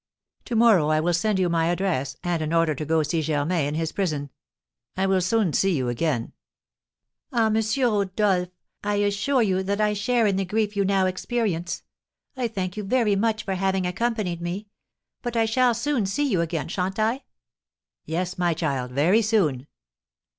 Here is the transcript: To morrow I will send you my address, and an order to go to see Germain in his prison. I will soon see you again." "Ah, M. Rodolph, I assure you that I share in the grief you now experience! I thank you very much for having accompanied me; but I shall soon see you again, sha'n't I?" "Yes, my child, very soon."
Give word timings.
To 0.45 0.55
morrow 0.55 0.87
I 0.87 0.99
will 0.99 1.13
send 1.13 1.37
you 1.37 1.47
my 1.47 1.67
address, 1.67 2.15
and 2.23 2.41
an 2.41 2.53
order 2.53 2.73
to 2.73 2.85
go 2.85 3.03
to 3.03 3.07
see 3.07 3.21
Germain 3.21 3.67
in 3.67 3.75
his 3.75 3.91
prison. 3.91 4.31
I 4.97 5.05
will 5.05 5.21
soon 5.21 5.53
see 5.53 5.75
you 5.77 5.89
again." 5.89 6.33
"Ah, 7.31 7.51
M. 7.55 7.61
Rodolph, 7.77 8.47
I 8.83 8.95
assure 8.95 9.43
you 9.43 9.61
that 9.61 9.79
I 9.79 9.93
share 9.93 10.25
in 10.25 10.37
the 10.37 10.45
grief 10.45 10.75
you 10.75 10.85
now 10.85 11.05
experience! 11.05 11.83
I 12.35 12.47
thank 12.47 12.75
you 12.77 12.83
very 12.83 13.15
much 13.15 13.43
for 13.45 13.53
having 13.53 13.85
accompanied 13.85 14.41
me; 14.41 14.65
but 15.21 15.37
I 15.37 15.45
shall 15.45 15.75
soon 15.75 16.07
see 16.07 16.25
you 16.27 16.41
again, 16.41 16.67
sha'n't 16.67 16.97
I?" 16.97 17.25
"Yes, 18.03 18.39
my 18.39 18.55
child, 18.55 18.89
very 18.93 19.21
soon." 19.21 19.67